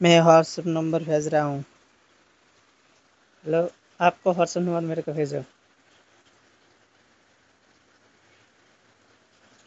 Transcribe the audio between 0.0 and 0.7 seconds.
मैं व्हाट्सअप